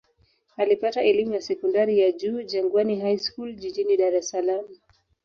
[0.57, 4.65] Alipata elimu ya sekondari ya juu Jangwani High School jijini Dar es Salaam.